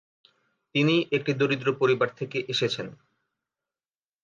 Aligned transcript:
তিনি 0.75 0.95
একটি 1.11 1.31
দরিদ্র 1.33 1.67
পরিবার 1.73 2.09
থেকে 2.15 2.37
এসেছেন। 2.47 2.87